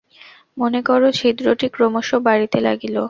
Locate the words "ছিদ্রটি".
1.11-1.67